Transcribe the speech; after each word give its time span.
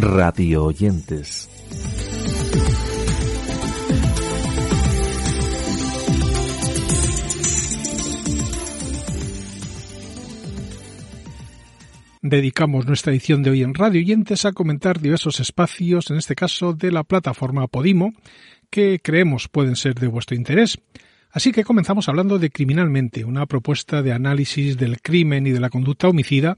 Radio 0.00 0.64
oyentes. 0.64 1.48
Dedicamos 12.22 12.86
nuestra 12.86 13.12
edición 13.12 13.42
de 13.42 13.50
hoy 13.50 13.62
en 13.62 13.74
Radio 13.74 14.00
Oyentes 14.00 14.44
a 14.44 14.52
comentar 14.52 15.00
diversos 15.00 15.40
espacios, 15.40 16.10
en 16.10 16.18
este 16.18 16.36
caso 16.36 16.74
de 16.74 16.92
la 16.92 17.02
plataforma 17.02 17.66
Podimo, 17.66 18.12
que 18.70 19.00
creemos 19.02 19.48
pueden 19.48 19.74
ser 19.74 19.94
de 19.94 20.06
vuestro 20.06 20.36
interés. 20.36 20.78
Así 21.30 21.52
que 21.52 21.64
comenzamos 21.64 22.08
hablando 22.08 22.38
de 22.38 22.50
Criminalmente, 22.50 23.24
una 23.24 23.46
propuesta 23.46 24.02
de 24.02 24.12
análisis 24.12 24.78
del 24.78 25.00
crimen 25.00 25.46
y 25.46 25.50
de 25.50 25.60
la 25.60 25.70
conducta 25.70 26.08
homicida 26.08 26.56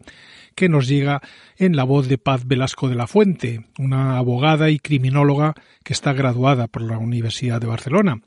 que 0.61 0.69
nos 0.69 0.89
llega 0.89 1.23
en 1.57 1.75
la 1.75 1.85
voz 1.85 2.07
de 2.07 2.19
Paz 2.19 2.47
Velasco 2.47 2.91
de 2.91 2.95
la 2.95 3.07
Fuente, 3.07 3.65
una 3.79 4.19
abogada 4.19 4.69
y 4.69 4.79
criminóloga 4.79 5.55
que 5.83 5.95
está 5.95 6.13
graduada 6.13 6.67
por 6.67 6.83
la 6.83 6.99
Universidad 6.99 7.63
de 7.63 7.67
Barcelona. 7.67 8.21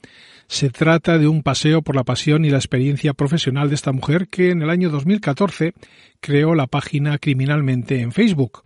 Se 0.47 0.71
trata 0.71 1.19
de 1.19 1.27
un 1.27 1.43
paseo 1.43 1.83
por 1.83 1.95
la 1.95 2.03
pasión 2.03 2.43
y 2.43 2.49
la 2.49 2.57
experiencia 2.57 3.13
profesional 3.13 3.69
de 3.69 3.75
esta 3.75 3.91
mujer 3.91 4.29
que 4.29 4.49
en 4.49 4.63
el 4.63 4.71
año 4.71 4.89
2014 4.89 5.75
creó 6.21 6.55
la 6.55 6.65
página 6.65 7.19
Criminalmente 7.19 8.01
en 8.01 8.11
Facebook, 8.11 8.63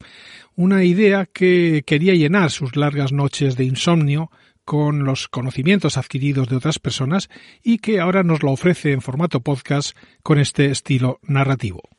una 0.56 0.86
idea 0.86 1.26
que 1.26 1.84
quería 1.86 2.14
llenar 2.14 2.52
sus 2.52 2.78
largas 2.78 3.12
noches 3.12 3.58
de 3.58 3.66
insomnio 3.66 4.32
con 4.64 5.04
los 5.04 5.28
conocimientos 5.28 5.98
adquiridos 5.98 6.48
de 6.48 6.56
otras 6.56 6.80
personas 6.80 7.30
y 7.62 7.80
que 7.80 8.00
ahora 8.00 8.24
nos 8.24 8.44
lo 8.44 8.52
ofrece 8.54 8.94
en 8.94 9.02
formato 9.02 9.42
podcast 9.42 9.94
con 10.24 10.40
este 10.40 10.72
estilo 10.72 11.20
narrativo. 11.22 11.97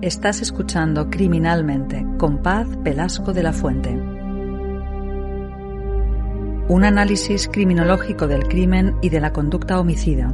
Estás 0.00 0.40
escuchando 0.40 1.10
Criminalmente 1.10 2.06
con 2.18 2.40
Paz 2.40 2.68
Velasco 2.84 3.32
de 3.32 3.42
la 3.42 3.52
Fuente. 3.52 3.90
Un 6.68 6.84
análisis 6.84 7.48
criminológico 7.48 8.28
del 8.28 8.46
crimen 8.46 8.94
y 9.02 9.08
de 9.08 9.18
la 9.18 9.32
conducta 9.32 9.80
homicida. 9.80 10.28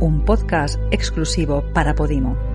Un 0.00 0.24
podcast 0.26 0.80
exclusivo 0.90 1.62
para 1.72 1.94
Podimo. 1.94 2.51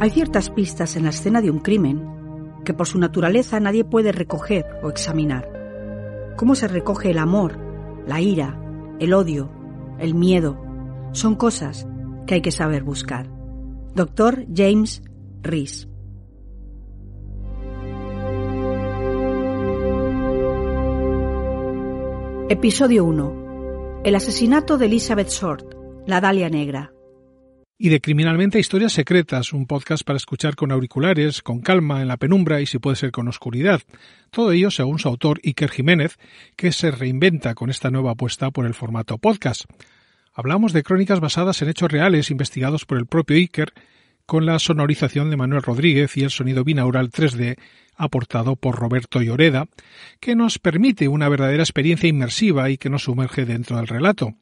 Hay 0.00 0.10
ciertas 0.10 0.50
pistas 0.50 0.94
en 0.94 1.02
la 1.02 1.10
escena 1.10 1.40
de 1.40 1.50
un 1.50 1.58
crimen 1.58 2.62
que 2.64 2.72
por 2.72 2.86
su 2.86 3.00
naturaleza 3.00 3.58
nadie 3.58 3.84
puede 3.84 4.12
recoger 4.12 4.64
o 4.84 4.90
examinar. 4.90 5.50
¿Cómo 6.36 6.54
se 6.54 6.68
recoge 6.68 7.10
el 7.10 7.18
amor, 7.18 7.58
la 8.06 8.20
ira, 8.20 8.60
el 9.00 9.12
odio, 9.12 9.50
el 9.98 10.14
miedo? 10.14 10.56
Son 11.10 11.34
cosas 11.34 11.88
que 12.28 12.34
hay 12.34 12.42
que 12.42 12.52
saber 12.52 12.84
buscar. 12.84 13.28
Doctor 13.96 14.46
James 14.54 15.02
Rees. 15.42 15.88
Episodio 22.48 23.04
1. 23.04 24.02
El 24.04 24.14
asesinato 24.14 24.78
de 24.78 24.86
Elizabeth 24.86 25.28
Short, 25.28 25.74
la 26.06 26.20
Dalia 26.20 26.48
Negra 26.48 26.92
y 27.80 27.90
de 27.90 28.00
Criminalmente 28.00 28.58
Historias 28.58 28.92
Secretas, 28.92 29.52
un 29.52 29.66
podcast 29.66 30.02
para 30.02 30.16
escuchar 30.16 30.56
con 30.56 30.72
auriculares, 30.72 31.42
con 31.42 31.60
calma, 31.60 32.02
en 32.02 32.08
la 32.08 32.16
penumbra 32.16 32.60
y 32.60 32.66
si 32.66 32.80
puede 32.80 32.96
ser 32.96 33.12
con 33.12 33.28
oscuridad. 33.28 33.80
Todo 34.32 34.50
ello 34.50 34.72
según 34.72 34.98
su 34.98 35.06
autor 35.06 35.40
Iker 35.44 35.70
Jiménez, 35.70 36.18
que 36.56 36.72
se 36.72 36.90
reinventa 36.90 37.54
con 37.54 37.70
esta 37.70 37.92
nueva 37.92 38.10
apuesta 38.10 38.50
por 38.50 38.66
el 38.66 38.74
formato 38.74 39.16
podcast. 39.18 39.66
Hablamos 40.34 40.72
de 40.72 40.82
crónicas 40.82 41.20
basadas 41.20 41.62
en 41.62 41.68
hechos 41.68 41.92
reales 41.92 42.32
investigados 42.32 42.84
por 42.84 42.98
el 42.98 43.06
propio 43.06 43.36
Iker, 43.36 43.72
con 44.26 44.44
la 44.44 44.58
sonorización 44.58 45.30
de 45.30 45.36
Manuel 45.36 45.62
Rodríguez 45.62 46.16
y 46.16 46.24
el 46.24 46.30
sonido 46.30 46.64
binaural 46.64 47.10
3D 47.10 47.58
aportado 47.94 48.56
por 48.56 48.74
Roberto 48.74 49.22
Lloreda, 49.22 49.68
que 50.18 50.34
nos 50.34 50.58
permite 50.58 51.06
una 51.06 51.28
verdadera 51.28 51.62
experiencia 51.62 52.08
inmersiva 52.08 52.70
y 52.70 52.76
que 52.76 52.90
nos 52.90 53.04
sumerge 53.04 53.44
dentro 53.44 53.76
del 53.76 53.86
relato 53.86 54.34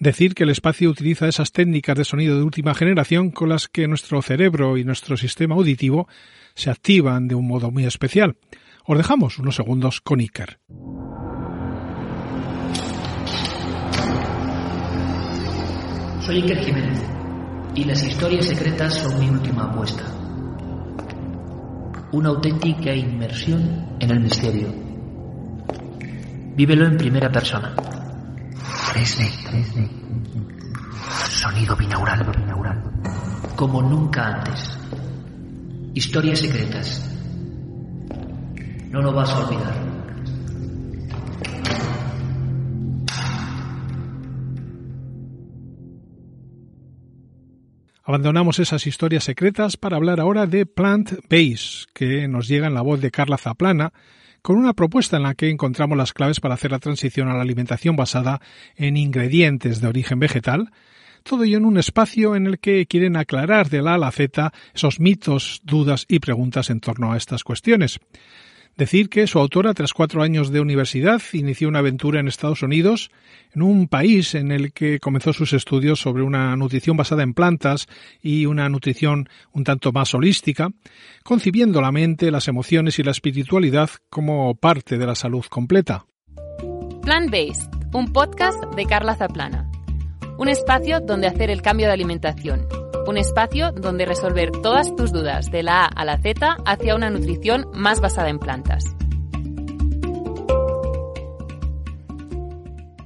decir 0.00 0.34
que 0.34 0.42
el 0.44 0.50
espacio 0.50 0.90
utiliza 0.90 1.28
esas 1.28 1.52
técnicas 1.52 1.96
de 1.96 2.04
sonido 2.04 2.36
de 2.36 2.42
última 2.42 2.74
generación 2.74 3.30
con 3.30 3.50
las 3.50 3.68
que 3.68 3.86
nuestro 3.86 4.20
cerebro 4.22 4.76
y 4.78 4.84
nuestro 4.84 5.16
sistema 5.16 5.54
auditivo 5.54 6.08
se 6.54 6.70
activan 6.70 7.28
de 7.28 7.36
un 7.36 7.46
modo 7.46 7.70
muy 7.70 7.84
especial. 7.84 8.36
Os 8.86 8.96
dejamos 8.96 9.38
unos 9.38 9.54
segundos 9.54 10.00
con 10.00 10.20
Iker. 10.20 10.58
Soy 16.22 16.36
Iker 16.36 16.64
Jiménez 16.64 17.02
y 17.74 17.84
las 17.84 18.02
historias 18.04 18.46
secretas 18.46 18.94
son 18.94 19.20
mi 19.20 19.28
última 19.28 19.64
apuesta. 19.64 20.04
Una 22.12 22.30
auténtica 22.30 22.92
inmersión 22.94 23.96
en 24.00 24.10
el 24.10 24.20
misterio. 24.20 24.74
Vívelo 26.56 26.86
en 26.86 26.96
primera 26.96 27.30
persona. 27.30 27.99
3D. 28.92 29.88
Sonido 31.28 31.76
binaural. 31.76 32.26
binaural. 32.36 32.82
Como 33.54 33.80
nunca 33.82 34.26
antes. 34.26 34.76
Historias 35.94 36.40
secretas. 36.40 37.08
No 38.90 39.00
lo 39.00 39.12
vas 39.12 39.30
a 39.30 39.38
olvidar. 39.46 39.90
Abandonamos 48.02 48.58
esas 48.58 48.88
historias 48.88 49.22
secretas 49.22 49.76
para 49.76 49.96
hablar 49.96 50.18
ahora 50.18 50.46
de 50.46 50.66
Plant 50.66 51.12
Base, 51.30 51.86
que 51.94 52.26
nos 52.26 52.48
llega 52.48 52.66
en 52.66 52.74
la 52.74 52.82
voz 52.82 53.00
de 53.00 53.12
Carla 53.12 53.38
Zaplana, 53.38 53.92
con 54.42 54.56
una 54.56 54.72
propuesta 54.72 55.16
en 55.16 55.24
la 55.24 55.34
que 55.34 55.50
encontramos 55.50 55.96
las 55.96 56.12
claves 56.12 56.40
para 56.40 56.54
hacer 56.54 56.70
la 56.70 56.78
transición 56.78 57.28
a 57.28 57.34
la 57.34 57.42
alimentación 57.42 57.96
basada 57.96 58.40
en 58.76 58.96
ingredientes 58.96 59.80
de 59.80 59.88
origen 59.88 60.18
vegetal, 60.18 60.70
todo 61.22 61.44
ello 61.44 61.58
en 61.58 61.66
un 61.66 61.78
espacio 61.78 62.34
en 62.34 62.46
el 62.46 62.58
que 62.58 62.86
quieren 62.86 63.16
aclarar 63.16 63.68
de 63.68 63.82
la 63.82 63.94
A 63.94 63.98
la 63.98 64.10
Z 64.10 64.52
esos 64.74 65.00
mitos, 65.00 65.60
dudas 65.64 66.06
y 66.08 66.18
preguntas 66.18 66.70
en 66.70 66.80
torno 66.80 67.12
a 67.12 67.16
estas 67.16 67.44
cuestiones. 67.44 68.00
Decir 68.76 69.10
que 69.10 69.26
su 69.26 69.38
autora, 69.38 69.74
tras 69.74 69.92
cuatro 69.92 70.22
años 70.22 70.50
de 70.50 70.60
universidad, 70.60 71.20
inició 71.32 71.68
una 71.68 71.80
aventura 71.80 72.20
en 72.20 72.28
Estados 72.28 72.62
Unidos, 72.62 73.10
en 73.54 73.62
un 73.62 73.88
país 73.88 74.34
en 74.34 74.52
el 74.52 74.72
que 74.72 75.00
comenzó 75.00 75.32
sus 75.32 75.52
estudios 75.52 76.00
sobre 76.00 76.22
una 76.22 76.56
nutrición 76.56 76.96
basada 76.96 77.22
en 77.22 77.34
plantas 77.34 77.88
y 78.22 78.46
una 78.46 78.68
nutrición 78.68 79.28
un 79.52 79.64
tanto 79.64 79.92
más 79.92 80.14
holística, 80.14 80.70
concibiendo 81.22 81.80
la 81.80 81.92
mente, 81.92 82.30
las 82.30 82.48
emociones 82.48 82.98
y 82.98 83.02
la 83.02 83.10
espiritualidad 83.10 83.90
como 84.08 84.54
parte 84.54 84.96
de 84.96 85.06
la 85.06 85.14
salud 85.14 85.44
completa. 85.50 86.06
Plant 87.02 87.30
Based, 87.30 87.70
un 87.92 88.12
podcast 88.12 88.62
de 88.76 88.86
Carla 88.86 89.14
Zaplana. 89.14 89.69
Un 90.40 90.48
espacio 90.48 91.00
donde 91.00 91.26
hacer 91.26 91.50
el 91.50 91.60
cambio 91.60 91.86
de 91.86 91.92
alimentación 91.92 92.66
un 93.06 93.18
espacio 93.18 93.72
donde 93.72 94.06
resolver 94.06 94.50
todas 94.52 94.96
tus 94.96 95.12
dudas 95.12 95.50
de 95.50 95.62
la 95.62 95.84
A 95.84 95.86
a 95.86 96.04
la 96.06 96.16
Z 96.16 96.56
hacia 96.64 96.94
una 96.94 97.10
nutrición 97.10 97.68
más 97.74 98.00
basada 98.00 98.30
en 98.30 98.38
plantas. 98.38 98.84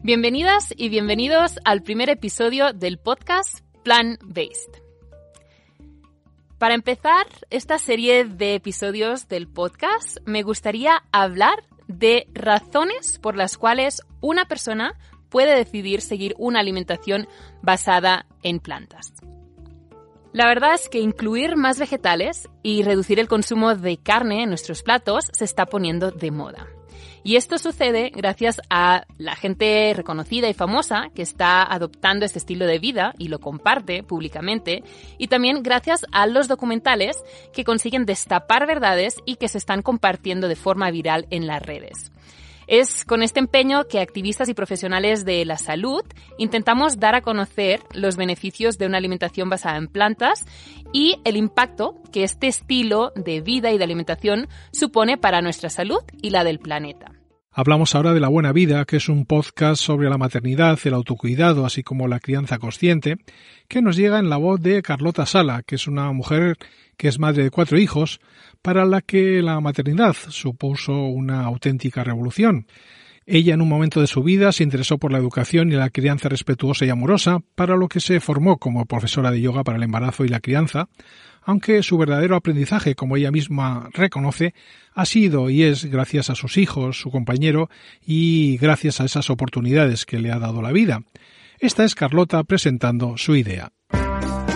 Bienvenidas 0.04 0.72
y 0.76 0.90
bienvenidos 0.90 1.58
al 1.64 1.82
primer 1.82 2.08
episodio 2.08 2.72
del 2.72 2.98
podcast 2.98 3.60
Plan 3.82 4.16
Based. 4.22 4.80
Para 6.58 6.74
empezar 6.74 7.26
esta 7.50 7.80
serie 7.80 8.26
de 8.26 8.54
episodios 8.54 9.26
del 9.26 9.48
podcast, 9.48 10.18
me 10.24 10.44
gustaría 10.44 11.02
hablar 11.10 11.64
de 11.88 12.28
razones 12.32 13.18
por 13.18 13.36
las 13.36 13.58
cuales 13.58 14.02
una 14.20 14.44
persona 14.44 14.94
puede 15.34 15.56
decidir 15.56 16.00
seguir 16.00 16.32
una 16.38 16.60
alimentación 16.60 17.26
basada 17.60 18.26
en 18.44 18.60
plantas. 18.60 19.12
La 20.32 20.46
verdad 20.46 20.74
es 20.74 20.88
que 20.88 21.00
incluir 21.00 21.56
más 21.56 21.80
vegetales 21.80 22.48
y 22.62 22.84
reducir 22.84 23.18
el 23.18 23.26
consumo 23.26 23.74
de 23.74 23.96
carne 23.96 24.44
en 24.44 24.50
nuestros 24.50 24.84
platos 24.84 25.24
se 25.32 25.44
está 25.44 25.66
poniendo 25.66 26.12
de 26.12 26.30
moda. 26.30 26.68
Y 27.24 27.34
esto 27.34 27.58
sucede 27.58 28.12
gracias 28.14 28.60
a 28.70 29.06
la 29.18 29.34
gente 29.34 29.92
reconocida 29.96 30.48
y 30.48 30.54
famosa 30.54 31.08
que 31.16 31.22
está 31.22 31.64
adoptando 31.64 32.24
este 32.24 32.38
estilo 32.38 32.64
de 32.66 32.78
vida 32.78 33.12
y 33.18 33.26
lo 33.26 33.40
comparte 33.40 34.04
públicamente, 34.04 34.84
y 35.18 35.26
también 35.26 35.64
gracias 35.64 36.06
a 36.12 36.28
los 36.28 36.46
documentales 36.46 37.16
que 37.52 37.64
consiguen 37.64 38.06
destapar 38.06 38.68
verdades 38.68 39.16
y 39.26 39.34
que 39.34 39.48
se 39.48 39.58
están 39.58 39.82
compartiendo 39.82 40.46
de 40.46 40.54
forma 40.54 40.92
viral 40.92 41.26
en 41.30 41.48
las 41.48 41.60
redes. 41.60 42.12
Es 42.66 43.04
con 43.04 43.22
este 43.22 43.40
empeño 43.40 43.84
que 43.88 44.00
activistas 44.00 44.48
y 44.48 44.54
profesionales 44.54 45.24
de 45.24 45.44
la 45.44 45.58
salud 45.58 46.02
intentamos 46.38 46.98
dar 46.98 47.14
a 47.14 47.22
conocer 47.22 47.80
los 47.92 48.16
beneficios 48.16 48.78
de 48.78 48.86
una 48.86 48.98
alimentación 48.98 49.48
basada 49.48 49.76
en 49.76 49.88
plantas 49.88 50.44
y 50.92 51.16
el 51.24 51.36
impacto 51.36 51.96
que 52.12 52.24
este 52.24 52.46
estilo 52.46 53.12
de 53.16 53.40
vida 53.40 53.70
y 53.72 53.78
de 53.78 53.84
alimentación 53.84 54.48
supone 54.72 55.16
para 55.18 55.42
nuestra 55.42 55.70
salud 55.70 56.00
y 56.22 56.30
la 56.30 56.44
del 56.44 56.58
planeta. 56.58 57.13
Hablamos 57.56 57.94
ahora 57.94 58.12
de 58.12 58.18
La 58.18 58.26
Buena 58.26 58.52
Vida, 58.52 58.84
que 58.84 58.96
es 58.96 59.08
un 59.08 59.26
podcast 59.26 59.80
sobre 59.80 60.10
la 60.10 60.18
maternidad, 60.18 60.76
el 60.82 60.94
autocuidado, 60.94 61.64
así 61.64 61.84
como 61.84 62.08
la 62.08 62.18
crianza 62.18 62.58
consciente, 62.58 63.18
que 63.68 63.80
nos 63.80 63.94
llega 63.94 64.18
en 64.18 64.28
la 64.28 64.38
voz 64.38 64.60
de 64.60 64.82
Carlota 64.82 65.24
Sala, 65.24 65.62
que 65.62 65.76
es 65.76 65.86
una 65.86 66.10
mujer 66.10 66.56
que 66.96 67.06
es 67.06 67.20
madre 67.20 67.44
de 67.44 67.52
cuatro 67.52 67.78
hijos, 67.78 68.18
para 68.60 68.84
la 68.84 69.02
que 69.02 69.40
la 69.40 69.60
maternidad 69.60 70.16
supuso 70.30 71.04
una 71.04 71.44
auténtica 71.44 72.02
revolución. 72.02 72.66
Ella 73.26 73.54
en 73.54 73.62
un 73.62 73.68
momento 73.68 74.00
de 74.00 74.06
su 74.06 74.22
vida 74.22 74.52
se 74.52 74.64
interesó 74.64 74.98
por 74.98 75.10
la 75.10 75.18
educación 75.18 75.72
y 75.72 75.76
la 75.76 75.88
crianza 75.88 76.28
respetuosa 76.28 76.84
y 76.84 76.90
amorosa, 76.90 77.38
para 77.54 77.76
lo 77.76 77.88
que 77.88 78.00
se 78.00 78.20
formó 78.20 78.58
como 78.58 78.84
profesora 78.84 79.30
de 79.30 79.40
yoga 79.40 79.64
para 79.64 79.78
el 79.78 79.82
embarazo 79.82 80.24
y 80.24 80.28
la 80.28 80.40
crianza, 80.40 80.88
aunque 81.42 81.82
su 81.82 81.96
verdadero 81.96 82.36
aprendizaje, 82.36 82.94
como 82.94 83.16
ella 83.16 83.30
misma 83.30 83.88
reconoce, 83.92 84.54
ha 84.94 85.06
sido 85.06 85.48
y 85.48 85.62
es 85.62 85.86
gracias 85.86 86.28
a 86.28 86.34
sus 86.34 86.58
hijos, 86.58 87.00
su 87.00 87.10
compañero 87.10 87.70
y 88.04 88.58
gracias 88.58 89.00
a 89.00 89.04
esas 89.04 89.30
oportunidades 89.30 90.04
que 90.04 90.18
le 90.18 90.30
ha 90.30 90.38
dado 90.38 90.60
la 90.60 90.72
vida. 90.72 91.02
Esta 91.58 91.84
es 91.84 91.94
Carlota 91.94 92.44
presentando 92.44 93.16
su 93.16 93.36
idea. 93.36 93.72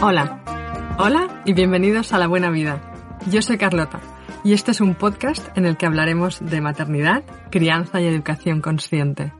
Hola, 0.02 0.42
hola 0.98 1.42
y 1.46 1.54
bienvenidos 1.54 2.12
a 2.12 2.18
La 2.18 2.26
Buena 2.26 2.50
Vida. 2.50 2.82
Yo 3.30 3.40
soy 3.40 3.56
Carlota 3.56 4.17
y 4.44 4.52
este 4.52 4.70
es 4.70 4.80
un 4.80 4.94
podcast 4.94 5.46
en 5.56 5.66
el 5.66 5.76
que 5.76 5.86
hablaremos 5.86 6.38
de 6.40 6.60
maternidad, 6.60 7.22
crianza 7.50 8.00
y 8.00 8.06
educación 8.06 8.60
consciente. 8.60 9.32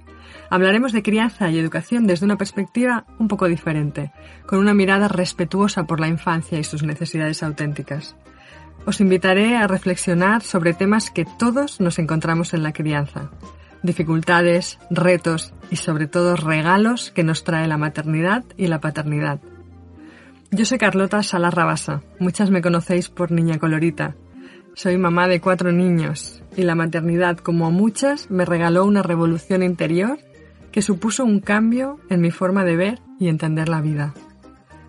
Hablaremos 0.50 0.93
de 0.93 1.03
crianza 1.03 1.50
y 1.50 1.59
educación 1.59 2.06
desde 2.06 2.25
una 2.25 2.39
perspectiva 2.39 3.05
un 3.19 3.29
poco 3.29 3.47
diferente, 3.47 4.12
con 4.47 4.59
una 4.59 4.75
mirada 4.75 5.09
respetuosa 5.09 5.85
por 5.85 6.00
la 6.00 6.09
infancia 6.09 6.59
y 6.59 6.65
sus 6.65 6.83
necesidades 6.83 7.43
auténticas. 7.43 8.17
Os 8.87 9.00
invitaré 9.00 9.56
a 9.56 9.67
reflexionar 9.67 10.43
sobre 10.43 10.73
temas 10.73 11.11
que 11.11 11.27
todos 11.39 11.81
nos 11.81 11.99
encontramos 11.99 12.55
en 12.55 12.62
la 12.62 12.73
crianza, 12.73 13.31
dificultades, 13.83 14.79
retos 14.91 15.53
y 15.71 15.77
sobre 15.77 16.06
todo 16.06 16.37
regalos 16.37 17.11
que 17.11 17.25
nos 17.25 17.45
trae 17.45 17.69
la 17.69 17.77
maternidad 17.77 18.45
y 18.56 18.67
la 18.69 18.81
paternidad. 18.81 19.41
Yo 20.50 20.65
soy 20.65 20.79
Carlota 20.79 21.23
Sala 21.23 21.50
Rabasa, 21.50 22.03
muchas 22.19 22.50
me 22.50 22.62
conocéis 22.62 23.11
por 23.11 23.31
Niña 23.31 23.59
Colorita. 23.59 24.17
Soy 24.78 24.96
mamá 24.96 25.26
de 25.26 25.40
cuatro 25.40 25.72
niños 25.72 26.40
y 26.56 26.62
la 26.62 26.76
maternidad, 26.76 27.36
como 27.38 27.66
a 27.66 27.70
muchas, 27.70 28.30
me 28.30 28.44
regaló 28.44 28.84
una 28.84 29.02
revolución 29.02 29.64
interior 29.64 30.20
que 30.70 30.82
supuso 30.82 31.25
un 31.25 31.40
cambio 31.40 31.98
en 32.10 32.20
mi 32.20 32.30
forma 32.30 32.64
de 32.64 32.76
ver 32.76 33.00
y 33.19 33.26
entender 33.26 33.69
la 33.69 33.80
vida. 33.80 34.14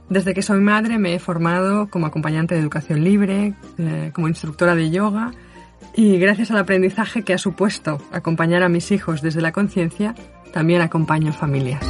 Desde 0.07 0.36
que 0.36 0.44
soy 0.44 0.59
madre 0.59 1.00
me 1.00 1.15
he 1.15 1.19
formado 1.19 1.89
como 1.89 2.06
acompañante 2.06 2.53
de 2.53 2.62
educación 2.62 3.03
libre, 3.03 3.56
eh, 3.80 4.12
como 4.13 4.27
instructora 4.27 4.75
de 4.75 4.91
yoga 4.91 5.31
y 5.95 6.19
gracias 6.19 6.51
al 6.51 6.59
aprendizaje 6.59 7.24
que 7.24 7.33
ha 7.33 7.39
supuesto 7.39 7.97
acompañar 8.12 8.62
a 8.62 8.69
mis 8.69 8.91
hijos 8.91 9.24
desde 9.24 9.41
la 9.41 9.53
conciencia, 9.53 10.13
también 10.53 10.81
acompaño 10.81 11.33
familias. 11.33 11.83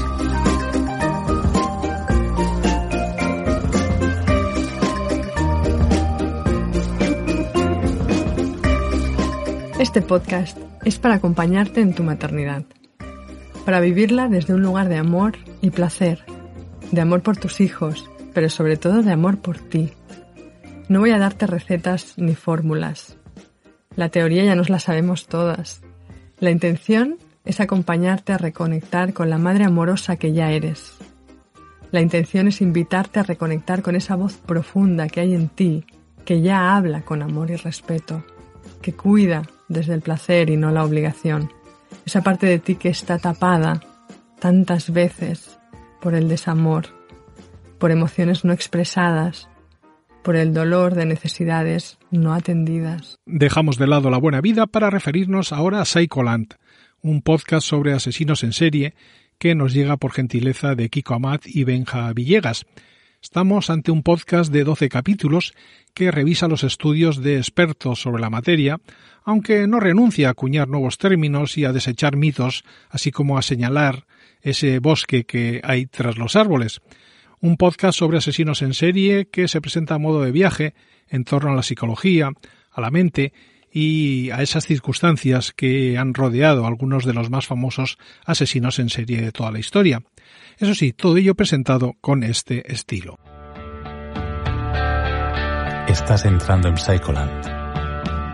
Este 9.79 10.01
podcast 10.03 10.57
es 10.83 10.99
para 10.99 11.15
acompañarte 11.15 11.81
en 11.81 11.95
tu 11.95 12.03
maternidad 12.03 12.65
para 13.69 13.81
vivirla 13.81 14.27
desde 14.27 14.55
un 14.55 14.63
lugar 14.63 14.89
de 14.89 14.97
amor 14.97 15.37
y 15.61 15.69
placer, 15.69 16.25
de 16.91 17.01
amor 17.01 17.21
por 17.21 17.37
tus 17.37 17.61
hijos, 17.61 18.09
pero 18.33 18.49
sobre 18.49 18.77
todo 18.77 19.03
de 19.03 19.11
amor 19.11 19.37
por 19.37 19.59
ti. 19.59 19.91
No 20.87 21.01
voy 21.01 21.11
a 21.11 21.19
darte 21.19 21.45
recetas 21.45 22.15
ni 22.17 22.33
fórmulas. 22.33 23.15
La 23.95 24.09
teoría 24.09 24.43
ya 24.43 24.55
nos 24.55 24.69
la 24.69 24.79
sabemos 24.79 25.27
todas. 25.27 25.81
La 26.39 26.49
intención 26.49 27.17
es 27.45 27.59
acompañarte 27.59 28.33
a 28.33 28.39
reconectar 28.39 29.13
con 29.13 29.29
la 29.29 29.37
madre 29.37 29.65
amorosa 29.65 30.15
que 30.15 30.33
ya 30.33 30.51
eres. 30.51 30.97
La 31.91 32.01
intención 32.01 32.47
es 32.47 32.61
invitarte 32.61 33.19
a 33.19 33.23
reconectar 33.23 33.83
con 33.83 33.95
esa 33.95 34.15
voz 34.15 34.37
profunda 34.37 35.07
que 35.07 35.19
hay 35.19 35.35
en 35.35 35.47
ti, 35.47 35.85
que 36.25 36.41
ya 36.41 36.75
habla 36.75 37.03
con 37.03 37.21
amor 37.21 37.51
y 37.51 37.55
respeto, 37.55 38.23
que 38.81 38.93
cuida 38.93 39.43
desde 39.69 39.93
el 39.93 40.01
placer 40.01 40.49
y 40.49 40.57
no 40.57 40.71
la 40.71 40.83
obligación 40.83 41.49
esa 42.05 42.21
parte 42.21 42.47
de 42.47 42.59
ti 42.59 42.75
que 42.75 42.89
está 42.89 43.19
tapada 43.19 43.81
tantas 44.39 44.91
veces 44.91 45.59
por 46.01 46.15
el 46.15 46.29
desamor, 46.29 46.87
por 47.77 47.91
emociones 47.91 48.45
no 48.45 48.53
expresadas, 48.53 49.49
por 50.23 50.35
el 50.35 50.53
dolor 50.53 50.95
de 50.95 51.05
necesidades 51.05 51.97
no 52.11 52.33
atendidas. 52.33 53.17
Dejamos 53.25 53.77
de 53.77 53.87
lado 53.87 54.09
la 54.09 54.17
buena 54.17 54.41
vida 54.41 54.65
para 54.67 54.89
referirnos 54.89 55.51
ahora 55.51 55.81
a 55.81 55.85
Psycholand, 55.85 56.55
un 57.01 57.21
podcast 57.21 57.67
sobre 57.67 57.93
asesinos 57.93 58.43
en 58.43 58.53
serie 58.53 58.93
que 59.37 59.55
nos 59.55 59.73
llega 59.73 59.97
por 59.97 60.11
gentileza 60.11 60.75
de 60.75 60.89
Kiko 60.89 61.13
Amat 61.13 61.43
y 61.45 61.63
Benja 61.63 62.11
Villegas. 62.13 62.65
Estamos 63.21 63.69
ante 63.69 63.91
un 63.91 64.03
podcast 64.03 64.51
de 64.51 64.63
12 64.63 64.89
capítulos 64.89 65.53
que 65.93 66.11
revisa 66.11 66.47
los 66.47 66.63
estudios 66.63 67.21
de 67.21 67.37
expertos 67.37 68.01
sobre 68.01 68.21
la 68.21 68.29
materia, 68.29 68.79
aunque 69.23 69.67
no 69.67 69.79
renuncia 69.79 70.27
a 70.27 70.31
acuñar 70.31 70.67
nuevos 70.67 70.97
términos 70.97 71.57
y 71.57 71.65
a 71.65 71.73
desechar 71.73 72.15
mitos, 72.15 72.63
así 72.89 73.11
como 73.11 73.37
a 73.37 73.41
señalar 73.41 74.05
ese 74.41 74.79
bosque 74.79 75.25
que 75.25 75.61
hay 75.63 75.85
tras 75.85 76.17
los 76.17 76.35
árboles. 76.35 76.81
Un 77.41 77.57
podcast 77.57 77.97
sobre 77.97 78.17
asesinos 78.17 78.61
en 78.61 78.73
serie 78.73 79.29
que 79.29 79.47
se 79.47 79.61
presenta 79.61 79.95
a 79.95 79.99
modo 79.99 80.21
de 80.21 80.31
viaje 80.31 80.73
en 81.07 81.23
torno 81.23 81.51
a 81.51 81.55
la 81.55 81.63
psicología, 81.63 82.31
a 82.71 82.81
la 82.81 82.91
mente 82.91 83.33
y 83.71 84.31
a 84.31 84.41
esas 84.41 84.65
circunstancias 84.65 85.53
que 85.53 85.97
han 85.97 86.13
rodeado 86.13 86.65
algunos 86.65 87.05
de 87.05 87.13
los 87.13 87.29
más 87.29 87.45
famosos 87.47 87.97
asesinos 88.25 88.79
en 88.79 88.89
serie 88.89 89.21
de 89.21 89.31
toda 89.31 89.51
la 89.51 89.59
historia. 89.59 90.03
Eso 90.57 90.73
sí, 90.73 90.93
todo 90.93 91.17
ello 91.17 91.35
presentado 91.35 91.95
con 92.01 92.23
este 92.23 92.71
estilo. 92.71 93.17
Estás 95.87 96.25
entrando 96.25 96.69
en 96.69 96.77
Psycholand, 96.77 97.58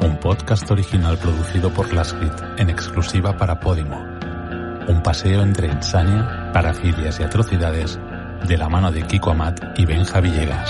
un 0.05 0.17
podcast 0.17 0.69
original 0.69 1.17
producido 1.17 1.74
por 1.74 1.91
Lascrit 1.91 2.31
en 2.59 2.69
exclusiva 2.69 3.35
para 3.35 3.59
Podimo. 3.59 3.97
Un 4.88 5.01
paseo 5.01 5.41
entre 5.41 5.67
insania, 5.67 6.51
parafilias 6.53 7.19
y 7.19 7.24
atrocidades 7.24 8.00
de 8.47 8.55
la 8.55 8.69
mano 8.69 8.91
de 8.91 9.01
Kiko 9.01 9.31
Amat 9.31 9.79
y 9.79 9.85
Benja 9.85 10.21
Villegas. 10.21 10.69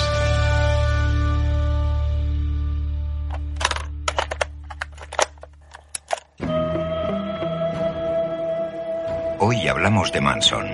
Hoy 9.39 9.67
hablamos 9.67 10.13
de 10.13 10.21
Manson 10.21 10.65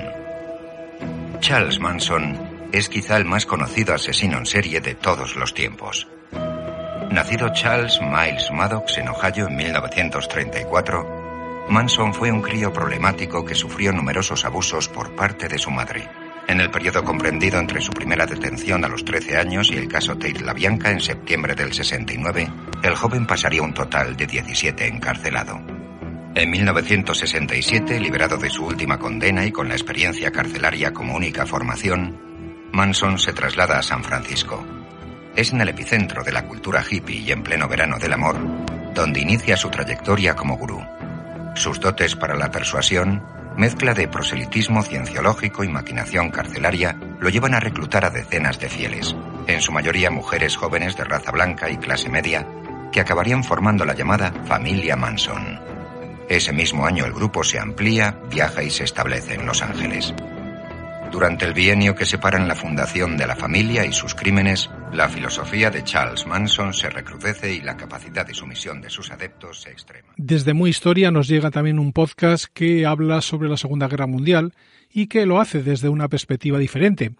Charles 1.40 1.80
Manson 1.80 2.70
es 2.72 2.90
quizá 2.90 3.18
el 3.18 3.26
más 3.26 3.48
conocido 3.48 3.96
asesino 3.96 4.38
en 4.38 4.46
serie 4.46 4.80
de 4.82 4.94
todos 4.94 5.36
los 5.36 5.56
tiempos. 5.56 6.08
Nacido 7.12 7.52
Charles 7.52 8.00
Miles 8.02 8.50
Maddox 8.52 8.98
en 8.98 9.10
Ohio 9.10 9.50
en 9.50 9.56
1934, 9.58 11.66
Manson 11.68 12.14
fue 12.14 12.32
un 12.32 12.42
crío 12.42 12.72
problemático 12.72 13.44
que 13.44 13.54
sufrió 13.54 13.92
numerosos 13.92 14.46
abusos 14.46 14.88
por 14.88 15.14
parte 15.14 15.50
de 15.50 15.58
su 15.58 15.72
madre. 15.72 16.08
En 16.48 16.62
el 16.62 16.72
periodo 16.72 17.04
comprendido 17.04 17.60
entre 17.60 17.82
su 17.82 17.92
primera 17.92 18.26
detención 18.26 18.86
a 18.86 18.88
los 18.88 19.04
13 19.04 19.36
años 19.36 19.70
y 19.72 19.76
el 19.76 19.90
caso 19.90 20.14
Tate 20.14 20.40
LaBianca 20.40 20.90
en 20.90 21.02
septiembre 21.02 21.54
del 21.54 21.74
69, 21.74 22.48
el 22.82 22.96
joven 22.96 23.28
pasaría 23.28 23.62
un 23.62 23.74
total 23.74 24.16
de 24.16 24.28
17 24.28 24.88
encarcelado. 24.88 25.60
En 26.34 26.50
1967, 26.50 28.00
liberado 28.00 28.38
de 28.38 28.50
su 28.50 28.66
última 28.66 28.98
condena 28.98 29.46
y 29.46 29.52
con 29.52 29.68
la 29.68 29.76
experiencia 29.76 30.32
carcelaria 30.32 30.94
como 30.94 31.18
única 31.18 31.46
formación, 31.46 32.70
Manson 32.72 33.20
se 33.20 33.34
traslada 33.34 33.80
a 33.80 33.84
San 33.84 34.02
Francisco. 34.02 34.66
Es 35.36 35.54
en 35.54 35.62
el 35.62 35.70
epicentro 35.70 36.24
de 36.24 36.32
la 36.32 36.46
cultura 36.46 36.84
hippie 36.88 37.20
y 37.20 37.32
en 37.32 37.44
pleno 37.44 37.68
verano 37.68 37.98
del 37.98 38.14
amor, 38.14 38.38
donde 38.94 39.22
inicia 39.22 39.58
su 39.58 39.70
trayectoria 39.70 40.36
como 40.36 40.58
gurú. 40.58 40.82
Sus 41.56 41.80
dotes 41.80 42.16
para 42.16 42.36
la 42.36 42.52
persuasión, 42.52 43.24
mezcla 43.58 43.94
de 43.94 44.08
proselitismo 44.08 44.84
cienciológico 44.84 45.64
y 45.64 45.70
maquinación 45.70 46.32
carcelaria, 46.32 46.98
lo 47.20 47.30
llevan 47.30 47.54
a 47.54 47.60
reclutar 47.60 48.06
a 48.06 48.10
decenas 48.10 48.60
de 48.60 48.70
fieles, 48.70 49.16
en 49.48 49.62
su 49.62 49.72
mayoría 49.72 50.10
mujeres 50.10 50.56
jóvenes 50.56 50.96
de 50.96 51.04
raza 51.04 51.32
blanca 51.32 51.70
y 51.70 51.78
clase 51.78 52.10
media, 52.10 52.48
que 52.92 53.02
acabarían 53.02 53.44
formando 53.44 53.86
la 53.86 53.96
llamada 53.96 54.34
familia 54.46 54.96
Manson. 54.96 55.60
Ese 56.30 56.54
mismo 56.54 56.86
año 56.86 57.06
el 57.06 57.14
grupo 57.14 57.44
se 57.44 57.60
amplía, 57.60 58.18
viaja 58.30 58.64
y 58.64 58.70
se 58.70 58.86
establece 58.86 59.34
en 59.34 59.46
Los 59.46 59.62
Ángeles. 59.62 60.14
Durante 61.12 61.46
el 61.46 61.54
bienio 61.54 61.94
que 61.94 62.06
separan 62.06 62.48
la 62.48 62.56
fundación 62.56 63.18
de 63.18 63.28
la 63.28 63.36
familia 63.36 63.86
y 63.86 63.92
sus 63.92 64.16
crímenes, 64.16 64.70
la 64.94 65.10
filosofía 65.10 65.70
de 65.70 65.84
Charles 65.84 66.26
Manson 66.26 66.74
se 66.74 66.90
recrudece 66.90 67.54
y 67.54 67.60
la 67.60 67.76
capacidad 67.76 68.26
y 68.30 68.34
sumisión 68.34 68.82
de 68.82 68.90
sus 68.90 69.12
adeptos 69.12 69.62
se 69.62 69.72
extrema. 69.72 70.14
Desde 70.16 70.54
Muy 70.54 70.70
Historia 70.70 71.12
nos 71.12 71.28
llega 71.28 71.52
también 71.52 71.80
un 71.80 71.92
podcast 71.92 72.46
que 72.54 72.86
habla 72.86 73.20
sobre 73.20 73.50
la 73.50 73.58
Segunda 73.58 73.90
Guerra 73.90 74.08
Mundial 74.08 74.54
y 74.90 75.08
que 75.08 75.26
lo 75.26 75.42
hace 75.42 75.62
desde 75.62 75.90
una 75.90 76.08
perspectiva 76.08 76.58
diferente. 76.58 77.12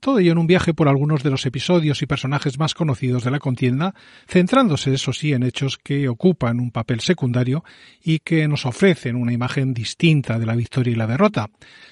Todo 0.00 0.20
ello 0.20 0.32
en 0.32 0.38
un 0.38 0.46
viaje 0.46 0.74
por 0.74 0.88
algunos 0.88 1.22
de 1.22 1.30
los 1.30 1.44
episodios 1.46 2.02
y 2.02 2.06
personajes 2.06 2.58
más 2.58 2.74
conocidos 2.74 3.24
de 3.24 3.30
la 3.30 3.38
contienda, 3.38 3.94
centrándose, 4.28 4.94
eso 4.94 5.12
sí, 5.12 5.32
en 5.32 5.42
hechos 5.42 5.78
que 5.78 6.08
ocupan 6.08 6.60
un 6.60 6.70
papel 6.70 7.00
secundario 7.00 7.64
y 8.02 8.20
que 8.20 8.46
nos 8.46 8.64
ofrecen 8.66 9.16
una 9.16 9.32
imagen 9.32 9.74
distinta 9.74 10.38
de 10.38 10.46
la 10.46 10.54
victoria 10.54 10.92
y 10.92 10.96
la 10.96 11.06
derrota. 11.06 11.50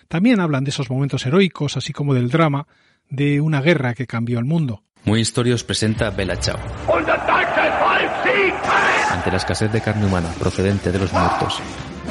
También 0.08 0.40
hablan 0.40 0.64
de 0.64 0.70
esos 0.70 0.90
momentos 0.90 1.26
heroicos, 1.26 1.76
así 1.76 1.92
como 1.92 2.14
del 2.14 2.30
drama 2.30 2.66
de 3.08 3.40
una 3.40 3.60
guerra 3.60 3.94
que 3.94 4.06
cambió 4.06 4.38
el 4.38 4.44
mundo. 4.44 4.82
Muy 5.04 5.20
Historia 5.20 5.54
os 5.54 5.64
presenta 5.64 6.10
Bella 6.10 6.38
Chao. 6.38 6.58
Ante 9.10 9.30
la 9.30 9.36
escasez 9.36 9.72
de 9.72 9.80
carne 9.80 10.06
humana 10.06 10.30
procedente 10.38 10.92
de 10.92 10.98
los 10.98 11.12
muertos, 11.12 11.60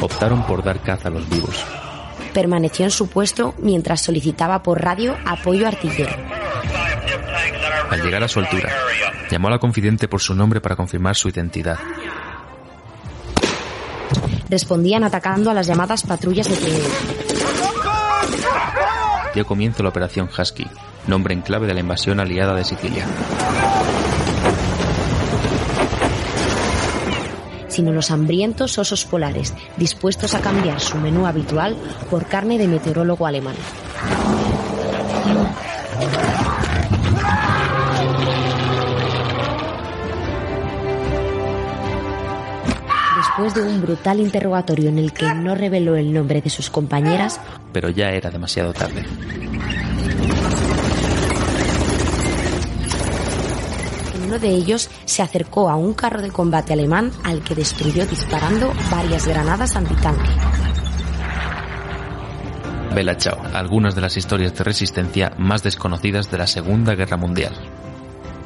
optaron 0.02 0.46
por 0.46 0.64
dar 0.64 0.82
caza 0.82 1.10
a 1.10 1.12
los 1.12 1.30
vivos 1.30 1.66
permaneció 2.36 2.84
en 2.84 2.92
su 2.92 3.08
puesto 3.08 3.56
mientras 3.60 4.02
solicitaba 4.02 4.62
por 4.62 4.84
radio 4.84 5.16
apoyo 5.26 5.66
artillero. 5.66 6.12
Al 7.90 8.04
llegar 8.04 8.22
a 8.26 8.28
su 8.28 8.40
altura, 8.40 8.70
llamó 9.32 9.48
a 9.48 9.52
la 9.52 9.60
confidente 9.60 10.10
por 10.10 10.20
su 10.20 10.36
nombre 10.36 10.60
para 10.60 10.76
confirmar 10.76 11.16
su 11.16 11.30
identidad. 11.30 11.80
Respondían 14.50 15.06
atacando 15.06 15.50
a 15.50 15.54
las 15.54 15.66
llamadas 15.66 16.04
patrullas 16.04 16.50
de 16.50 16.58
tren. 16.58 16.82
Dio 19.34 19.46
comienzo 19.46 19.82
la 19.82 19.90
operación 19.90 20.30
Husky, 20.38 20.68
nombre 21.08 21.34
en 21.34 21.42
clave 21.42 21.68
de 21.68 21.74
la 21.74 21.80
invasión 21.80 22.20
aliada 22.20 22.54
de 22.54 22.66
Sicilia. 22.66 23.06
Sino 27.76 27.92
los 27.92 28.10
hambrientos 28.10 28.80
osos 28.80 29.04
polares, 29.04 29.54
dispuestos 29.76 30.34
a 30.34 30.40
cambiar 30.40 30.80
su 30.80 30.98
menú 30.98 31.28
habitual 31.28 31.76
por 32.10 32.26
carne 32.26 32.58
de 32.58 32.70
meteorólogo 32.70 33.28
alemán. 33.28 33.56
Después 43.18 43.54
de 43.54 43.64
un 43.64 43.82
brutal 43.82 44.22
interrogatorio 44.22 44.88
en 44.88 44.98
el 44.98 45.12
que 45.12 45.26
no 45.34 45.54
reveló 45.54 45.98
el 45.98 46.14
nombre 46.14 46.40
de 46.42 46.50
sus 46.50 46.70
compañeras, 46.70 47.42
pero 47.74 47.90
ya 47.90 48.12
era 48.12 48.30
demasiado 48.30 48.72
tarde. 48.72 49.04
Uno 54.36 54.42
de 54.42 54.54
ellos 54.54 54.90
se 55.06 55.22
acercó 55.22 55.70
a 55.70 55.78
un 55.78 55.94
carro 55.94 56.22
de 56.22 56.30
combate 56.30 56.74
alemán 56.74 57.10
al 57.24 57.42
que 57.42 57.56
destruyó 57.56 58.06
disparando 58.06 58.74
varias 58.92 59.26
granadas 59.26 59.78
antitanque. 59.78 60.30
Bella 62.94 63.16
Chao, 63.16 63.38
algunas 63.54 63.96
de 63.96 64.02
las 64.02 64.18
historias 64.18 64.54
de 64.54 64.66
resistencia 64.66 65.32
más 65.38 65.64
desconocidas 65.64 66.30
de 66.32 66.38
la 66.38 66.48
Segunda 66.48 66.96
Guerra 66.96 67.16
Mundial. 67.16 67.54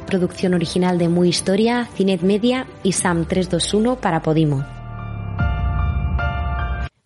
Producción 0.06 0.54
original 0.54 0.96
de 0.96 1.08
Muy 1.08 1.28
Historia, 1.28 1.88
Cinet 1.96 2.22
Media 2.22 2.66
y 2.84 2.92
SAM 2.92 3.24
321 3.24 3.96
para 3.96 4.22
Podimo. 4.22 4.79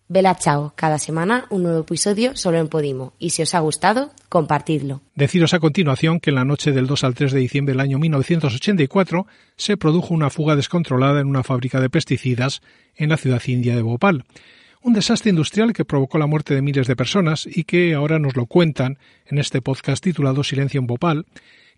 Vela 0.07 0.35
chao, 0.35 0.73
cada 0.75 0.99
semana 0.99 1.47
un 1.49 1.63
nuevo 1.63 1.79
episodio 1.79 2.35
solo 2.35 2.59
en 2.59 2.67
Podimo. 2.67 3.13
Y 3.17 3.31
si 3.31 3.41
os 3.41 3.55
ha 3.55 3.59
gustado, 3.59 4.11
compartidlo. 4.29 5.01
Deciros 5.15 5.55
a 5.55 5.59
continuación 5.59 6.19
que 6.19 6.29
en 6.29 6.35
la 6.35 6.45
noche 6.45 6.71
del 6.71 6.85
2 6.85 7.03
al 7.03 7.15
3 7.15 7.31
de 7.31 7.39
diciembre 7.39 7.73
del 7.73 7.79
año 7.79 7.97
1984 7.97 9.25
se 9.57 9.77
produjo 9.77 10.13
una 10.13 10.29
fuga 10.29 10.55
descontrolada 10.55 11.21
en 11.21 11.27
una 11.27 11.41
fábrica 11.41 11.81
de 11.81 11.89
pesticidas 11.89 12.61
en 12.95 13.09
la 13.09 13.17
ciudad 13.17 13.41
india 13.47 13.75
de 13.75 13.81
Bhopal. 13.81 14.25
Un 14.83 14.93
desastre 14.93 15.31
industrial 15.31 15.73
que 15.73 15.85
provocó 15.85 16.19
la 16.19 16.27
muerte 16.27 16.53
de 16.53 16.61
miles 16.61 16.85
de 16.85 16.95
personas 16.95 17.47
y 17.51 17.63
que 17.63 17.95
ahora 17.95 18.19
nos 18.19 18.35
lo 18.35 18.45
cuentan 18.45 18.99
en 19.25 19.39
este 19.39 19.63
podcast 19.63 20.03
titulado 20.03 20.43
Silencio 20.43 20.79
en 20.79 20.85
Bhopal, 20.85 21.25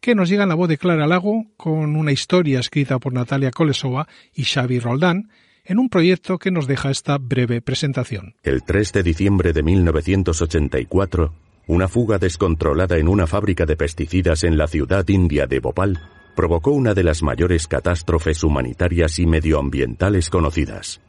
que 0.01 0.15
nos 0.15 0.27
llega 0.27 0.43
en 0.43 0.49
la 0.49 0.55
voz 0.55 0.67
de 0.67 0.77
Clara 0.77 1.07
Lago 1.07 1.45
con 1.55 1.95
una 1.95 2.11
historia 2.11 2.59
escrita 2.59 2.99
por 2.99 3.13
Natalia 3.13 3.51
Kolesova 3.51 4.09
y 4.35 4.43
Xavi 4.43 4.79
Roldán, 4.79 5.29
en 5.67 5.79
un 5.79 5.89
proyecto 5.89 6.37
que 6.39 6.49
nos 6.49 6.65
deja 6.65 6.89
esta 6.89 7.17
breve 7.17 7.61
presentación. 7.61 8.35
El 8.43 8.63
3 8.63 8.93
de 8.93 9.03
diciembre 9.03 9.51
de 9.51 9.63
1984, 9.63 11.33
una 11.67 11.89
fuga 11.89 12.17
descontrolada 12.17 12.97
en 12.97 13.09
una 13.09 13.27
fábrica 13.27 13.65
de 13.65 13.75
pesticidas 13.75 14.43
en 14.43 14.57
la 14.57 14.67
ciudad 14.67 15.05
india 15.09 15.45
de 15.45 15.59
Bhopal 15.59 15.99
provocó 16.35 16.71
una 16.71 16.93
de 16.93 17.03
las 17.03 17.21
mayores 17.21 17.67
catástrofes 17.67 18.43
humanitarias 18.43 19.19
y 19.19 19.25
medioambientales 19.25 20.29
conocidas. 20.29 21.01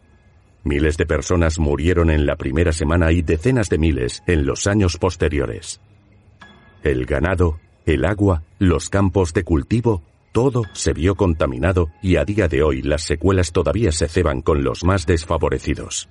Miles 0.64 0.96
de 0.96 1.06
personas 1.06 1.58
murieron 1.58 2.10
en 2.10 2.26
la 2.26 2.34
primera 2.34 2.72
semana 2.72 3.12
y 3.12 3.22
decenas 3.22 3.68
de 3.68 3.78
miles 3.78 4.24
en 4.26 4.44
los 4.44 4.66
años 4.66 4.96
posteriores. 4.96 5.80
El 6.82 7.06
ganado, 7.06 7.60
el 7.86 8.04
agua, 8.04 8.42
los 8.58 8.88
campos 8.88 9.32
de 9.34 9.44
cultivo 9.44 10.02
todo 10.32 10.62
se 10.73 10.92
vio 10.92 11.14
contaminado 11.14 11.90
y 12.02 12.16
a 12.16 12.25
día 12.25 12.49
de 12.49 12.62
hoy 12.62 12.82
las 12.82 13.02
secuelas 13.02 13.52
todavía 13.52 13.92
se 13.92 14.08
ceban 14.08 14.42
con 14.42 14.62
los 14.62 14.85
más 14.85 15.06
desfavorecidos. 15.06 16.08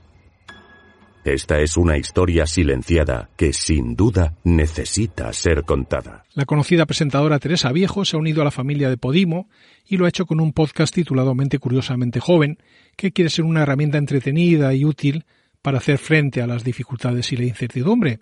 Esta 1.28 1.60
es 1.60 1.76
una 1.76 1.98
historia 1.98 2.48
silenciada 2.48 3.30
que 3.36 3.52
sin 3.52 3.98
duda 3.98 4.36
necesita 4.46 5.34
ser 5.34 5.64
contada. 5.64 6.24
La 6.34 6.46
conocida 6.46 6.86
presentadora 6.86 7.38
Teresa 7.38 7.74
Viejo 7.74 8.06
se 8.06 8.16
ha 8.16 8.20
unido 8.20 8.42
a 8.42 8.46
la 8.46 8.52
familia 8.52 8.90
de 8.90 8.96
Podimo 8.96 9.50
y 9.86 9.98
lo 9.98 10.06
ha 10.06 10.10
hecho 10.10 10.26
con 10.26 10.40
un 10.40 10.54
podcast 10.54 10.96
titulado 10.96 11.36
Mente 11.36 11.60
Curiosamente 11.60 12.22
Joven, 12.22 12.60
que 12.96 13.12
quiere 13.12 13.30
ser 13.30 13.44
una 13.44 13.64
herramienta 13.64 13.98
entretenida 13.98 14.74
y 14.74 14.86
útil 14.86 15.26
para 15.62 15.80
hacer 15.80 15.98
frente 15.98 16.42
a 16.42 16.48
las 16.48 16.64
dificultades 16.64 17.34
y 17.34 17.36
la 17.36 17.44
incertidumbre. 17.44 18.20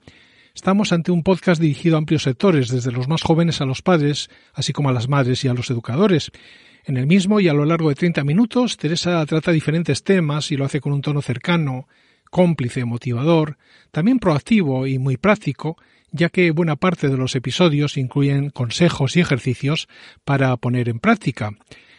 Estamos 0.56 0.94
ante 0.94 1.12
un 1.12 1.22
podcast 1.22 1.62
dirigido 1.62 1.96
a 1.96 2.00
amplios 2.00 2.24
sectores, 2.24 2.70
desde 2.70 2.94
los 2.94 3.10
más 3.10 3.22
jóvenes 3.22 3.60
a 3.60 3.66
los 3.66 3.82
padres, 3.82 4.30
así 4.54 4.72
como 4.72 4.88
a 4.88 4.94
las 4.94 5.10
madres 5.10 5.44
y 5.44 5.50
a 5.50 5.54
los 5.54 5.70
educadores. 5.70 6.32
En 6.86 6.96
el 6.96 7.08
mismo 7.08 7.42
y 7.42 7.50
a 7.50 7.54
lo 7.54 7.66
largo 7.66 7.90
de 7.90 7.96
30 7.96 8.24
minutos, 8.24 8.78
Teresa 8.78 9.24
trata 9.26 9.52
diferentes 9.52 10.02
temas 10.04 10.52
y 10.52 10.56
lo 10.56 10.64
hace 10.64 10.80
con 10.80 10.94
un 10.94 11.02
tono 11.02 11.22
cercano, 11.22 11.90
cómplice, 12.32 12.86
motivador, 12.86 13.58
también 13.92 14.18
proactivo 14.18 14.88
y 14.88 14.98
muy 14.98 15.18
práctico, 15.18 15.78
ya 16.12 16.30
que 16.30 16.52
buena 16.52 16.78
parte 16.78 17.10
de 17.10 17.18
los 17.18 17.36
episodios 17.36 17.98
incluyen 17.98 18.50
consejos 18.50 19.18
y 19.18 19.20
ejercicios 19.20 19.90
para 20.24 20.56
poner 20.56 20.88
en 20.88 21.00
práctica. 21.00 21.52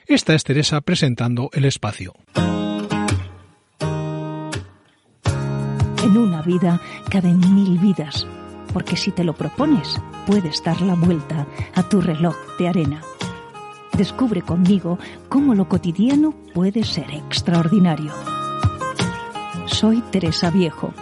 Esta 0.07 0.35
es 0.35 0.45
Teresa 0.45 0.81
presentando 0.81 1.51
el 1.53 1.67
espacio. 1.67 2.15
En 6.03 6.17
una 6.17 6.41
vida 6.41 6.81
caben 7.11 7.39
mil 7.55 7.79
vidas 7.79 8.27
porque 8.76 8.99
si 8.99 9.11
te 9.11 9.25
lo 9.25 9.33
propones, 9.33 9.99
puedes 10.26 10.62
dar 10.62 10.83
la 10.83 10.92
vuelta 10.92 11.47
a 11.75 11.83
tu 11.85 12.02
reloj 12.02 12.37
de 12.59 12.68
arena. 12.68 13.00
Descubre 13.97 14.42
conmigo 14.42 14.99
cómo 15.30 15.54
lo 15.54 15.66
cotidiano 15.66 16.35
puede 16.52 16.85
ser 16.85 17.11
extraordinario. 17.11 18.12
Soy 19.64 20.02
Teresa 20.11 20.50
Viejo, 20.50 20.92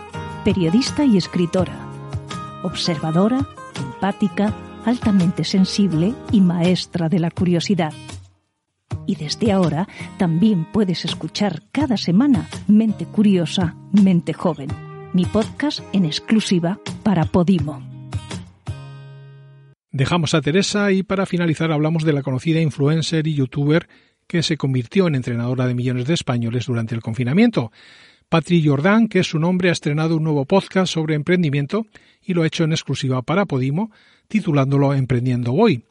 periodista 0.44 1.04
y 1.04 1.16
escritora, 1.16 1.74
observadora, 2.62 3.44
empática, 3.76 4.54
altamente 4.84 5.42
sensible 5.42 6.14
y 6.30 6.42
maestra 6.42 7.08
de 7.08 7.18
la 7.18 7.32
curiosidad. 7.32 7.92
Y 9.04 9.16
desde 9.16 9.50
ahora 9.50 9.88
también 10.16 10.64
puedes 10.72 11.04
escuchar 11.04 11.64
cada 11.72 11.96
semana 11.96 12.48
Mente 12.68 13.04
Curiosa, 13.04 13.74
Mente 13.90 14.32
Joven 14.32 14.93
mi 15.14 15.24
podcast 15.26 15.78
en 15.92 16.04
exclusiva 16.04 16.80
para 17.04 17.24
Podimo. 17.24 17.80
Dejamos 19.92 20.34
a 20.34 20.42
Teresa 20.42 20.90
y 20.90 21.04
para 21.04 21.24
finalizar 21.24 21.70
hablamos 21.70 22.02
de 22.02 22.12
la 22.12 22.24
conocida 22.24 22.60
influencer 22.60 23.28
y 23.28 23.34
youtuber 23.34 23.88
que 24.26 24.42
se 24.42 24.56
convirtió 24.56 25.06
en 25.06 25.14
entrenadora 25.14 25.68
de 25.68 25.74
millones 25.74 26.06
de 26.06 26.14
españoles 26.14 26.66
durante 26.66 26.96
el 26.96 27.00
confinamiento. 27.00 27.70
Patri 28.28 28.66
Jordan, 28.66 29.06
que 29.06 29.20
es 29.20 29.28
su 29.28 29.38
nombre, 29.38 29.68
ha 29.68 29.72
estrenado 29.72 30.16
un 30.16 30.24
nuevo 30.24 30.46
podcast 30.46 30.92
sobre 30.92 31.14
emprendimiento 31.14 31.86
y 32.20 32.34
lo 32.34 32.42
ha 32.42 32.48
hecho 32.48 32.64
en 32.64 32.72
exclusiva 32.72 33.22
para 33.22 33.46
Podimo, 33.46 33.92
titulándolo 34.26 34.94
Emprendiendo 34.94 35.52
Voy. 35.52 35.84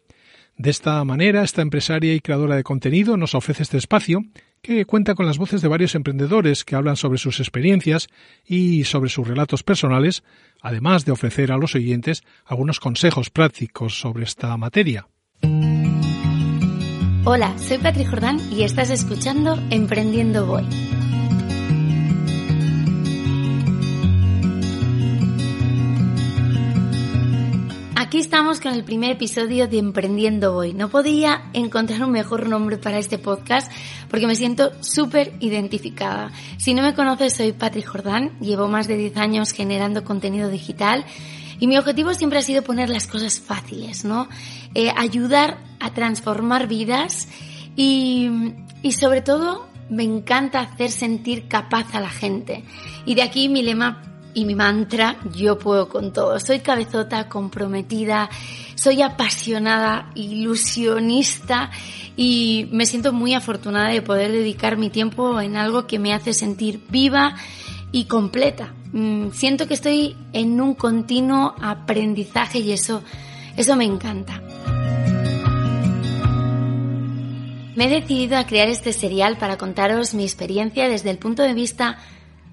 De 0.58 0.70
esta 0.70 1.04
manera, 1.04 1.44
esta 1.44 1.62
empresaria 1.62 2.14
y 2.14 2.20
creadora 2.20 2.56
de 2.56 2.64
contenido 2.64 3.18
nos 3.18 3.36
ofrece 3.36 3.64
este 3.64 3.78
espacio 3.78 4.24
que 4.62 4.86
cuenta 4.86 5.16
con 5.16 5.26
las 5.26 5.38
voces 5.38 5.62
de 5.62 5.68
varios 5.68 5.94
emprendedores 5.96 6.64
que 6.64 6.76
hablan 6.76 6.96
sobre 6.96 7.18
sus 7.18 7.40
experiencias 7.40 8.08
y 8.46 8.86
sobre 8.86 9.10
sus 9.10 9.28
relatos 9.28 9.64
personales, 9.64 10.24
además 10.62 11.06
de 11.06 11.12
ofrecer 11.12 11.52
a 11.52 11.58
los 11.58 11.76
oyentes 11.76 12.24
algunos 12.46 12.80
consejos 12.80 13.30
prácticos 13.30 14.00
sobre 14.00 14.24
esta 14.24 14.56
materia. 14.56 15.08
Hola, 17.26 17.58
soy 17.58 17.78
Patrick 17.80 18.10
Jordán 18.10 18.40
y 18.52 18.64
estás 18.64 18.90
escuchando 18.90 19.58
Emprendiendo 19.70 20.46
Voy 20.46 20.66
Aquí 28.14 28.20
estamos 28.20 28.62
con 28.62 28.74
el 28.74 28.84
primer 28.84 29.10
episodio 29.10 29.68
de 29.68 29.80
Emprendiendo 29.80 30.56
Hoy. 30.56 30.76
No 30.76 30.88
podía 30.88 31.50
encontrar 31.54 32.04
un 32.04 32.12
mejor 32.12 32.48
nombre 32.48 32.78
para 32.78 33.00
este 33.00 33.18
podcast 33.18 33.72
porque 34.08 34.28
me 34.28 34.36
siento 34.36 34.72
súper 34.84 35.34
identificada. 35.40 36.32
Si 36.60 36.76
no 36.76 36.84
me 36.84 36.94
conoces, 36.94 37.34
soy 37.34 37.54
Patrick 37.54 37.88
Jordán, 37.88 38.38
llevo 38.40 38.68
más 38.68 38.88
de 38.88 38.98
10 38.98 39.18
años 39.18 39.52
generando 39.52 40.04
contenido 40.04 40.52
digital 40.52 41.06
y 41.60 41.66
mi 41.66 41.76
objetivo 41.76 42.14
siempre 42.14 42.38
ha 42.38 42.44
sido 42.44 42.62
poner 42.62 42.88
las 42.88 43.08
cosas 43.08 43.40
fáciles, 43.40 44.06
¿no? 44.06 44.30
Eh, 44.76 44.92
ayudar 44.96 45.58
a 45.80 45.96
transformar 45.96 46.68
vidas 46.68 47.28
y, 47.76 48.30
y 48.84 48.92
sobre 48.92 49.24
todo 49.24 49.68
me 49.90 50.04
encanta 50.04 50.60
hacer 50.60 50.92
sentir 50.92 51.48
capaz 51.48 51.96
a 51.96 52.00
la 52.00 52.12
gente. 52.12 52.64
Y 53.08 53.16
de 53.16 53.24
aquí 53.24 53.50
mi 53.50 53.64
lema 53.64 54.13
y 54.34 54.46
mi 54.46 54.56
mantra, 54.56 55.18
yo 55.34 55.58
puedo 55.60 55.90
con 55.90 56.12
todo. 56.12 56.40
Soy 56.40 56.60
cabezota, 56.60 57.30
comprometida, 57.30 58.30
soy 58.76 59.02
apasionada, 59.02 60.12
ilusionista 60.16 61.72
y 62.16 62.68
me 62.72 62.86
siento 62.86 63.14
muy 63.14 63.34
afortunada 63.34 63.90
de 63.90 64.02
poder 64.02 64.32
dedicar 64.32 64.78
mi 64.78 64.90
tiempo 64.90 65.40
en 65.40 65.56
algo 65.56 65.88
que 65.88 66.00
me 66.00 66.14
hace 66.14 66.34
sentir 66.34 66.82
viva 66.90 67.36
y 67.92 68.06
completa. 68.06 68.74
Mm, 68.92 69.32
siento 69.32 69.68
que 69.68 69.74
estoy 69.74 70.16
en 70.34 70.60
un 70.60 70.76
continuo 70.76 71.56
aprendizaje 71.62 72.60
y 72.60 72.72
eso, 72.72 73.04
eso 73.56 73.76
me 73.76 73.86
encanta. 73.86 74.42
Me 77.76 77.86
he 77.86 77.90
decidido 77.90 78.38
a 78.38 78.46
crear 78.46 78.68
este 78.68 78.94
serial 78.94 79.38
para 79.38 79.58
contaros 79.58 80.14
mi 80.14 80.24
experiencia 80.24 80.88
desde 80.88 81.10
el 81.10 81.18
punto 81.18 81.42
de 81.42 81.56
vista 81.56 81.98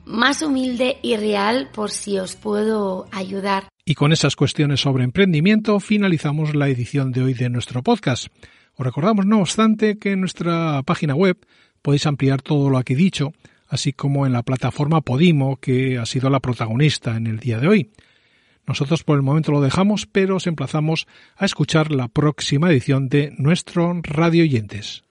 más 0.04 0.42
humilde 0.42 0.98
y 1.02 1.16
real 1.16 1.68
por 1.72 1.90
si 1.90 2.18
os 2.18 2.36
puedo 2.36 3.06
ayudar. 3.12 3.68
Y 3.84 3.94
con 3.94 4.12
esas 4.12 4.36
cuestiones 4.36 4.80
sobre 4.80 5.04
emprendimiento 5.04 5.80
finalizamos 5.80 6.54
la 6.54 6.68
edición 6.68 7.12
de 7.12 7.22
hoy 7.22 7.34
de 7.34 7.48
nuestro 7.48 7.82
podcast. 7.82 8.28
Os 8.76 8.84
recordamos, 8.86 9.26
no 9.26 9.40
obstante, 9.40 9.98
que 9.98 10.12
en 10.12 10.20
nuestra 10.20 10.82
página 10.84 11.14
web 11.14 11.36
podéis 11.82 12.06
ampliar 12.06 12.42
todo 12.42 12.70
lo 12.70 12.78
aquí 12.78 12.94
dicho, 12.94 13.32
así 13.68 13.92
como 13.92 14.26
en 14.26 14.32
la 14.32 14.42
plataforma 14.42 15.00
Podimo, 15.00 15.56
que 15.56 15.98
ha 15.98 16.06
sido 16.06 16.30
la 16.30 16.40
protagonista 16.40 17.16
en 17.16 17.26
el 17.26 17.38
día 17.38 17.58
de 17.58 17.68
hoy. 17.68 17.90
Nosotros 18.66 19.02
por 19.02 19.16
el 19.16 19.22
momento 19.22 19.52
lo 19.52 19.60
dejamos, 19.60 20.06
pero 20.06 20.36
os 20.36 20.46
emplazamos 20.46 21.06
a 21.36 21.44
escuchar 21.44 21.90
la 21.90 22.08
próxima 22.08 22.70
edición 22.70 23.08
de 23.08 23.32
nuestro 23.36 24.00
Radio 24.02 24.44
Oyentes. 24.44 25.02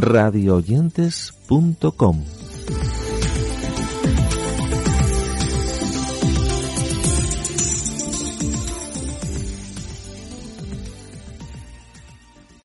radioyentes.com 0.00 2.41